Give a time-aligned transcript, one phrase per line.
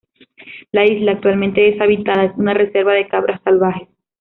[0.71, 3.87] La isla, actualmente deshabitada, es una reserva de cabras salvajes.